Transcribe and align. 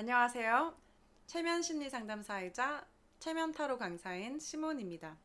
안녕하세요. 0.00 0.74
최면 1.26 1.60
심리 1.60 1.90
상담사이자 1.90 2.86
최면 3.18 3.52
타로 3.52 3.76
강사인 3.76 4.38
시몬입니다. 4.38 5.18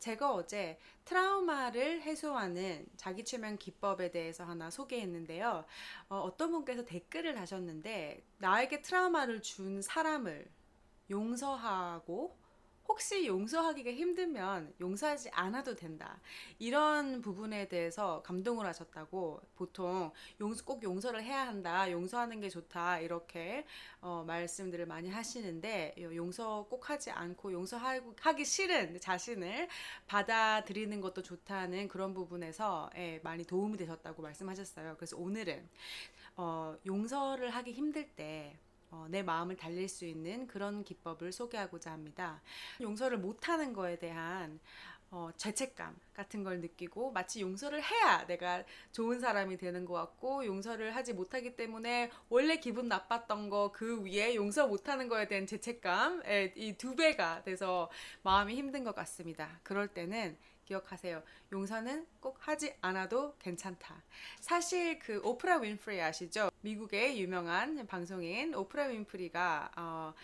제가 0.00 0.34
어제 0.34 0.78
트라우마를 1.06 2.02
해소하는 2.02 2.86
자기 2.98 3.24
최면 3.24 3.56
기법에 3.56 4.10
대해서 4.10 4.44
하나 4.44 4.68
소개했는데요. 4.68 5.64
어, 6.10 6.36
떤 6.36 6.50
분께서 6.50 6.84
댓글을 6.84 7.40
하셨는데 7.40 8.22
나에게 8.36 8.82
트라우마를 8.82 9.40
준 9.40 9.80
사람을 9.80 10.46
용서하고 11.08 12.36
혹시 12.88 13.26
용서하기가 13.26 13.92
힘들면 13.92 14.74
용서하지 14.80 15.28
않아도 15.30 15.74
된다. 15.76 16.18
이런 16.58 17.20
부분에 17.20 17.68
대해서 17.68 18.22
감동을 18.22 18.66
하셨다고 18.66 19.42
보통 19.56 20.10
용서 20.40 20.64
꼭 20.64 20.82
용서를 20.82 21.22
해야 21.22 21.46
한다. 21.46 21.92
용서하는 21.92 22.40
게 22.40 22.48
좋다. 22.48 23.00
이렇게 23.00 23.66
어, 24.00 24.24
말씀들을 24.26 24.86
많이 24.86 25.10
하시는데 25.10 25.96
용서 25.98 26.66
꼭 26.70 26.88
하지 26.88 27.10
않고 27.10 27.52
용서하기 27.52 28.44
싫은 28.44 28.98
자신을 29.00 29.68
받아들이는 30.06 31.00
것도 31.02 31.22
좋다는 31.22 31.88
그런 31.88 32.14
부분에서 32.14 32.90
예, 32.96 33.20
많이 33.22 33.44
도움이 33.44 33.76
되셨다고 33.76 34.22
말씀하셨어요. 34.22 34.96
그래서 34.96 35.16
오늘은 35.18 35.68
어, 36.36 36.74
용서를 36.86 37.50
하기 37.50 37.72
힘들 37.72 38.08
때 38.08 38.58
어, 38.90 39.06
내 39.10 39.22
마음을 39.22 39.56
달랠 39.56 39.88
수 39.88 40.06
있는 40.06 40.46
그런 40.46 40.82
기법을 40.84 41.32
소개하고자 41.32 41.92
합니다. 41.92 42.40
용서를 42.80 43.18
못하는 43.18 43.72
거에 43.72 43.98
대한 43.98 44.60
어, 45.10 45.30
죄책감 45.38 45.96
같은 46.12 46.44
걸 46.44 46.60
느끼고 46.60 47.12
마치 47.12 47.40
용서를 47.40 47.82
해야 47.82 48.26
내가 48.26 48.62
좋은 48.92 49.20
사람이 49.20 49.56
되는 49.56 49.86
것 49.86 49.94
같고 49.94 50.44
용서를 50.44 50.94
하지 50.94 51.14
못하기 51.14 51.56
때문에 51.56 52.10
원래 52.28 52.58
기분 52.58 52.88
나빴던 52.88 53.48
거 53.48 53.70
그 53.72 54.02
위에 54.04 54.34
용서 54.34 54.66
못하는 54.66 55.08
거에 55.08 55.26
대한 55.28 55.46
죄책감 55.46 56.22
이 56.56 56.74
두 56.76 56.94
배가 56.94 57.42
돼서 57.42 57.90
마음이 58.22 58.54
힘든 58.54 58.84
것 58.84 58.94
같습니다. 58.94 59.60
그럴 59.62 59.88
때는 59.88 60.36
기억하세요. 60.66 61.22
용서는 61.52 62.06
꼭 62.20 62.36
하지 62.46 62.74
않아도 62.82 63.34
괜찮다. 63.38 64.02
사실 64.40 64.98
그 64.98 65.18
오프라 65.24 65.56
윈프리 65.56 65.98
아시죠? 66.02 66.50
미국의 66.68 67.18
유명한 67.18 67.86
방송인 67.86 68.54
오프라 68.54 68.84
윈프리가 68.84 69.70
어, 69.76 70.14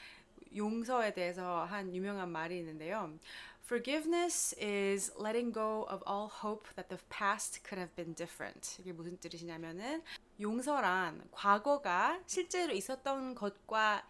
용서에 0.55 1.14
대해서 1.14 1.64
한 1.64 1.95
유명한 1.95 2.28
말이 2.28 2.59
있는데요. 2.59 3.19
Forgiveness 3.64 4.55
is 4.61 5.11
letting 5.19 5.55
go 5.55 5.86
of 5.91 6.05
all 6.06 6.28
hope 6.45 6.69
that 6.77 6.91
the 6.91 7.03
past 7.09 7.62
could 7.67 7.81
have 7.81 7.95
been 7.97 8.14
different. 8.14 8.77
이게 8.78 8.92
무슨 8.92 9.17
뜻이냐면은 9.17 10.03
용서란 10.39 11.27
과거가 11.31 12.20
실제로 12.27 12.75
있었던 12.75 13.34
것과 13.34 14.06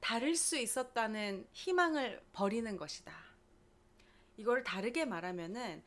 다를 0.00 0.36
수 0.36 0.56
있었다는 0.56 1.46
희망을 1.52 2.22
버리는 2.32 2.74
것이다. 2.78 3.12
이걸 4.38 4.64
다르게 4.64 5.04
말하면은 5.04 5.82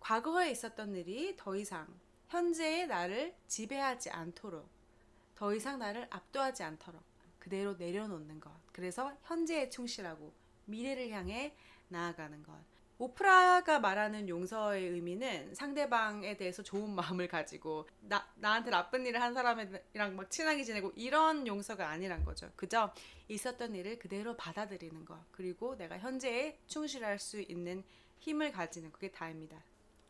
과거에 0.00 0.50
있었던 0.50 0.94
일이 0.96 1.34
더 1.38 1.56
이상 1.56 1.86
현재의 2.28 2.88
나를 2.88 3.34
지배하지 3.48 4.10
않도록 4.10 4.73
더 5.34 5.54
이상 5.54 5.78
나를 5.78 6.06
압도하지 6.10 6.62
않도록 6.62 7.02
그대로 7.38 7.74
내려놓는 7.74 8.40
것. 8.40 8.50
그래서 8.72 9.12
현재에 9.22 9.68
충실하고 9.68 10.32
미래를 10.66 11.10
향해 11.10 11.54
나아가는 11.88 12.42
것. 12.42 12.54
오프라가 12.96 13.80
말하는 13.80 14.28
용서의 14.28 14.88
의미는 14.88 15.52
상대방에 15.54 16.36
대해서 16.36 16.62
좋은 16.62 16.90
마음을 16.94 17.26
가지고 17.28 17.88
나, 18.00 18.26
나한테 18.36 18.70
나쁜 18.70 19.04
일을 19.04 19.20
한 19.20 19.34
사람이랑 19.34 20.16
막 20.16 20.30
친하게 20.30 20.62
지내고 20.62 20.92
이런 20.94 21.46
용서가 21.46 21.88
아니란 21.88 22.24
거죠. 22.24 22.50
그저 22.56 22.92
있었던 23.28 23.74
일을 23.74 23.98
그대로 23.98 24.36
받아들이는 24.36 25.04
것. 25.04 25.18
그리고 25.32 25.76
내가 25.76 25.98
현재에 25.98 26.58
충실할 26.66 27.18
수 27.18 27.40
있는 27.40 27.82
힘을 28.20 28.52
가지는 28.52 28.92
그게 28.92 29.10
다입니다. 29.10 29.62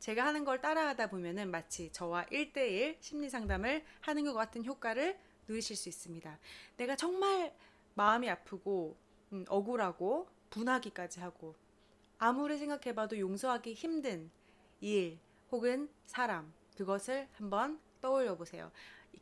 제가 0.04 0.26
하는 0.26 0.44
걸 0.44 0.60
따라하다 0.60 1.06
보면은 1.06 1.50
마치 1.50 1.90
저와 1.90 2.26
1대1 2.26 2.98
심리 3.00 3.30
상담을 3.30 3.82
하는 4.02 4.26
것 4.26 4.34
같은 4.34 4.62
효과를 4.62 5.18
누리실 5.48 5.76
수 5.76 5.88
있습니다. 5.88 6.38
내가 6.76 6.94
정말 6.94 7.56
마음이 7.94 8.28
아프고 8.28 8.98
음, 9.32 9.46
억울하고 9.48 10.28
분하기까지 10.50 11.20
하고 11.20 11.54
아무리 12.18 12.58
생각해봐도 12.58 13.18
용서하기 13.18 13.72
힘든 13.72 14.30
일 14.82 15.18
혹은 15.50 15.88
사람 16.04 16.52
그것을 16.76 17.26
한번 17.32 17.80
떠올려 18.02 18.36
보세요. 18.36 18.70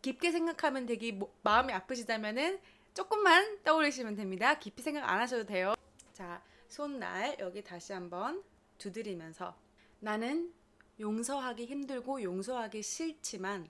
깊게 0.00 0.32
생각하면 0.32 0.86
되기 0.86 1.12
뭐, 1.12 1.32
마음이 1.44 1.72
아프시다면은 1.72 2.58
조금만 2.92 3.62
떠올리시면 3.62 4.16
됩니다. 4.16 4.58
깊이 4.58 4.82
생각 4.82 5.08
안 5.08 5.20
하셔도 5.20 5.46
돼요. 5.46 5.76
자, 6.12 6.42
손날 6.66 7.36
여기 7.38 7.62
다시 7.62 7.92
한번 7.92 8.42
두드리면서 8.78 9.54
나는 10.00 10.52
용서하기 11.00 11.66
힘들고 11.66 12.22
용서하기 12.22 12.82
싫지만 12.82 13.68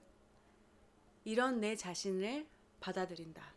이런 1.24 1.60
내 1.60 1.76
자신을 1.76 2.46
받아들인다. 2.80 3.54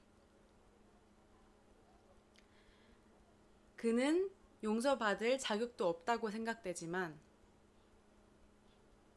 그는 3.75 4.31
용서받을 4.63 5.37
자격도 5.37 5.87
없다고 5.87 6.31
생각되지만 6.31 7.19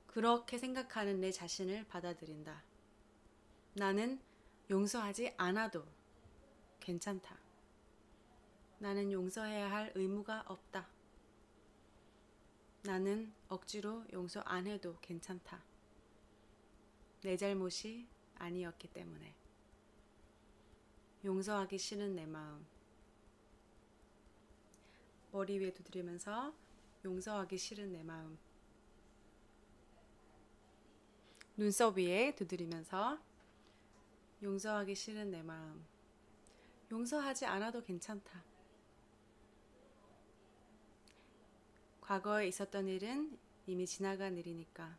그렇게 0.07 0.59
생각하는 0.59 1.21
내 1.21 1.31
자신을 1.31 1.87
받아들인다. 1.87 2.63
나는 3.75 4.21
용서하지 4.71 5.35
않아도 5.37 5.85
괜찮다. 6.81 7.39
나는 8.79 9.13
용서해야 9.13 9.71
할 9.71 9.93
의무가 9.95 10.45
없다. 10.49 10.89
나는 12.89 13.31
억지로 13.49 14.03
용서 14.15 14.41
안 14.47 14.67
해도 14.67 14.97
괜찮다. 15.03 15.63
내 17.21 17.37
잘못이 17.37 18.09
아니었기 18.37 18.89
때문에. 18.89 19.35
용서하기 21.23 21.77
싫은 21.77 22.17
내 22.17 22.25
마음. 22.25 22.65
머리 25.33 25.59
위에 25.59 25.71
두드리면서 25.75 26.55
용서하기 27.05 27.59
싫은 27.59 27.93
내 27.93 28.03
마음. 28.03 28.39
눈썹 31.59 31.99
위에 31.99 32.35
두드리면서 32.37 33.19
용서하기 34.43 34.95
싫은 34.95 35.31
내 35.31 35.43
마음. 35.43 35.85
용서하지 36.91 37.45
않아도 37.45 37.83
괜찮다. 37.83 38.43
과거에 42.09 42.49
있었던 42.49 42.89
일은 42.89 43.39
이미 43.67 43.87
지나간 43.87 44.39
일이니까 44.39 44.97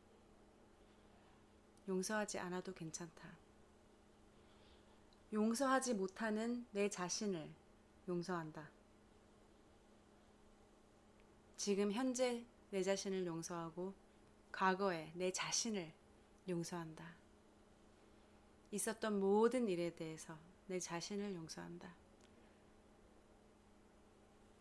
용서하지 1.87 2.37
않아도 2.37 2.71
괜찮다. 2.71 3.35
용서하지 5.33 5.95
못하는 5.95 6.67
내 6.69 6.87
자신을 6.87 7.49
용서한다. 8.07 8.69
지금 11.57 11.91
현재 11.91 12.45
내 12.69 12.83
자신을 12.83 13.25
용서하고 13.25 13.95
과거에 14.51 15.11
내 15.15 15.31
자신을 15.31 15.91
용서한다. 16.47 17.15
있었던 18.69 19.19
모든 19.19 19.67
일에 19.67 19.95
대해서 19.95 20.37
내 20.67 20.79
자신을 20.79 21.33
용서한다. 21.33 21.91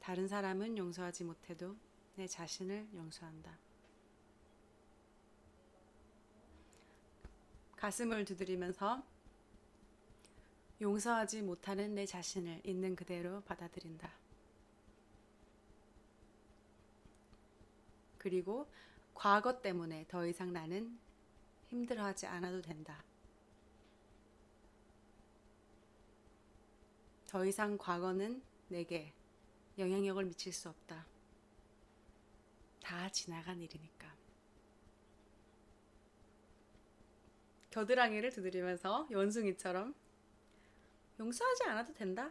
다른 0.00 0.26
사람은 0.26 0.78
용서하지 0.78 1.25
못해도 1.25 1.76
내 2.18 2.26
자신을 2.26 2.88
용서한다. 2.94 3.56
가슴을 7.76 8.25
두드리면서 8.25 9.04
용서하지 10.81 11.43
못하는 11.43 11.94
내 11.94 12.06
자신을 12.06 12.62
있는 12.64 12.96
그대로 12.96 13.40
받아들인다. 13.43 14.10
그리고 18.19 18.69
과거 19.14 19.62
때문에 19.62 20.04
더 20.08 20.26
이상 20.26 20.52
나는 20.52 20.98
힘들어하지 21.69 22.26
않아도 22.26 22.60
된다. 22.60 23.04
더 27.28 27.46
이상 27.46 27.78
과거는 27.78 28.43
내게 28.66 29.12
영향력을 29.78 30.25
미칠 30.25 30.52
수 30.52 30.69
없다. 30.69 31.18
다 33.08 33.12
지나간 33.12 33.62
일이니까. 33.62 34.14
겨드랑이를 37.70 38.31
두드리면서 38.31 39.08
원숭이처럼 39.10 39.94
용서하지 41.19 41.64
않아도 41.64 41.94
된다. 41.94 42.31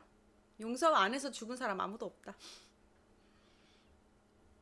용서 0.60 0.94
안 0.94 1.16
해서 1.16 1.32
죽은 1.32 1.56
사람 1.56 1.82
아무도 1.82 2.06
없다. 2.06 2.36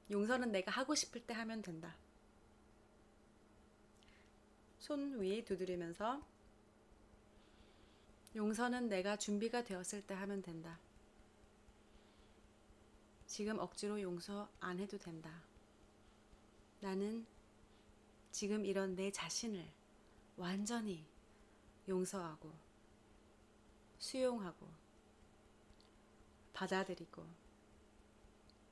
용서는 0.09 0.53
내가 0.53 0.71
하고 0.71 0.95
싶을 0.95 1.25
때 1.25 1.33
하면 1.33 1.61
된다. 1.61 1.97
손 4.79 5.19
위에 5.19 5.43
두드리면서 5.43 6.25
용서는 8.37 8.87
내가 8.87 9.17
준비가 9.17 9.65
되었을 9.65 10.05
때 10.05 10.13
하면 10.13 10.41
된다. 10.41 10.79
지금 13.25 13.59
억지로 13.59 14.01
용서 14.01 14.49
안 14.61 14.79
해도 14.79 14.97
된다. 14.97 15.54
나는 16.81 17.25
지금 18.31 18.65
이런 18.65 18.95
내 18.95 19.11
자신을 19.11 19.65
완전히 20.37 21.05
용서하고 21.87 22.51
수용하고 23.97 24.67
받아들이고 26.53 27.25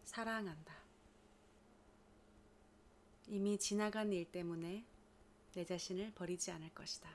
사랑한다. 0.04 0.76
이미 3.28 3.58
지나간 3.58 4.12
일 4.12 4.32
때문에 4.32 4.86
내 5.54 5.66
자신을 5.66 6.12
버리지 6.14 6.52
않을 6.52 6.74
것이다. 6.74 7.10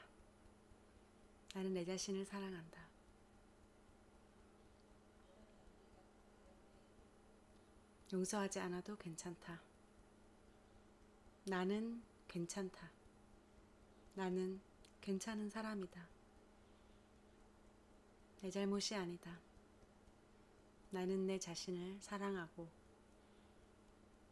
나는 1.54 1.74
내 1.74 1.84
자신을 1.84 2.24
사랑한다. 2.24 2.88
용서하지 8.12 8.58
않아도 8.60 8.96
괜찮다. 8.96 9.60
나는 11.48 12.02
괜찮다. 12.28 12.90
나는 14.14 14.60
괜찮은 15.00 15.48
사람이다. 15.48 16.06
내 18.42 18.50
잘못이 18.50 18.94
아니다. 18.94 19.40
나는 20.90 21.26
내 21.26 21.38
자신을 21.38 22.00
사랑하고 22.00 22.68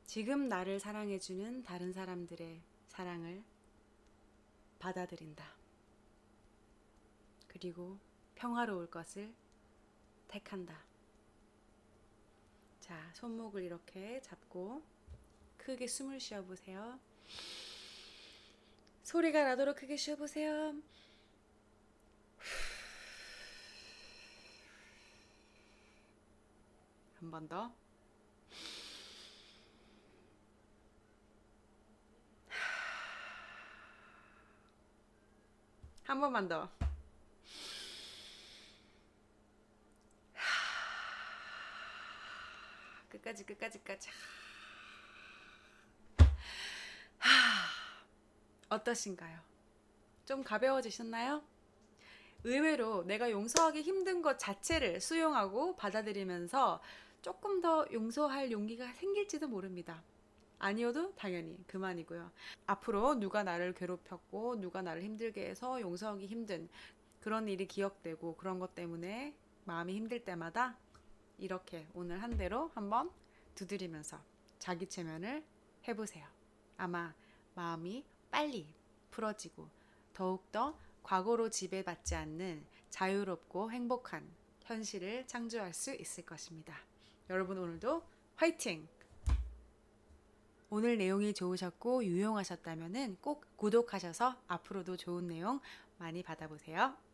지금 0.05 0.49
나를 0.49 0.79
사랑해주는 0.79 1.63
다른 1.63 1.93
사람들의 1.93 2.61
사랑을 2.89 3.43
받아들인다. 4.79 5.57
그리고 7.49 7.99
평화로울 8.35 8.91
것을 8.91 9.35
택한다. 10.29 10.85
자, 12.81 13.11
손목을 13.15 13.63
이렇게 13.63 14.21
잡고 14.21 14.96
크게 15.67 15.89
숨을 15.89 16.21
쉬어 16.21 16.45
보세요. 16.45 17.01
소리가 19.03 19.43
나도록 19.43 19.75
크게 19.77 19.97
쉬어 19.97 20.15
보세요. 20.15 20.73
한 27.21 27.31
번 27.33 27.49
더. 27.49 27.75
한 36.05 36.21
번만 36.21 36.47
더. 36.47 36.71
끝까지 43.09 43.45
끝까지 43.45 43.79
끝까지. 43.79 44.11
어떠신가요? 48.69 49.39
좀 50.25 50.43
가벼워지셨나요? 50.43 51.43
의외로 52.45 53.05
내가 53.05 53.31
용서하기 53.31 53.83
힘든 53.83 54.23
것 54.23 54.39
자체를 54.39 55.01
수용하고 55.01 55.77
받아들이면서 55.77 56.81
조금 57.23 57.61
더 57.61 57.87
용서할 57.93 58.51
용기가 58.53 58.93
생길지도 58.93 59.49
모릅니다. 59.49 60.03
아니어도 60.59 61.15
당연히 61.17 61.59
그만이고요. 61.67 62.31
앞으로 62.67 63.17
누가 63.17 63.43
나를 63.43 63.75
괴롭혔고 63.75 64.61
누가 64.61 64.83
나를 64.83 65.03
힘들게 65.03 65.49
해서 65.49 65.81
용서하기 65.81 66.27
힘든 66.27 66.69
그런 67.21 67.49
일이 67.49 67.67
기억되고 67.67 68.37
그런 68.37 68.59
것 68.59 68.75
때문에 68.75 69.35
마음이 69.65 69.95
힘들 69.95 70.25
때마다 70.25 70.77
이렇게 71.39 71.87
오늘 71.95 72.23
한 72.23 72.37
대로 72.37 72.71
한번 72.75 73.11
두드리면서 73.55 74.19
자기 74.59 74.87
체면을 74.87 75.45
해보세요. 75.89 76.27
아마 76.77 77.13
마음이 77.55 78.05
빨리 78.31 78.67
풀어지고 79.11 79.69
더욱더 80.13 80.79
과거로 81.03 81.51
지배받지 81.51 82.15
않는 82.15 82.65
자유롭고 82.91 83.71
행복한 83.71 84.29
현실을 84.63 85.27
창조할 85.27 85.73
수 85.73 85.95
있을 85.95 86.25
것입니다. 86.25 86.77
여러분 87.31 87.59
오늘도 87.59 88.03
화이팅! 88.37 88.89
오늘 90.69 90.99
내용이 90.99 91.33
좋으셨고 91.33 92.05
유용하셨다면 92.05 93.19
꼭 93.21 93.45
구독하셔서 93.57 94.37
앞으로도 94.49 94.97
좋은 94.97 95.29
내용 95.29 95.61
많이 95.99 96.23
받아보세요. 96.23 97.06